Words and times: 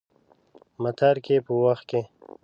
متارکې 0.81 1.37
په 1.45 1.53
وخت 1.63 1.85
کې. 1.89 2.01